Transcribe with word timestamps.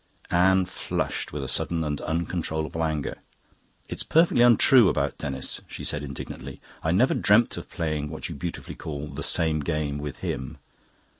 Anne 0.31 0.65
flushed 0.65 1.31
with 1.31 1.43
a 1.43 1.47
sudden 1.47 1.83
and 1.83 2.01
uncontrollable 2.01 2.83
anger. 2.83 3.19
"It's 3.87 4.01
perfectly 4.01 4.41
untrue 4.41 4.89
about 4.89 5.19
Denis," 5.19 5.61
she 5.67 5.83
said 5.83 6.01
indignantly. 6.01 6.59
"I 6.83 6.91
never 6.91 7.13
dreamt 7.13 7.55
of 7.55 7.69
playing 7.69 8.09
what 8.09 8.27
you 8.27 8.33
beautifully 8.33 8.73
call 8.73 9.09
the 9.09 9.21
same 9.21 9.59
game 9.59 9.99
with 9.99 10.17
him." 10.25 10.57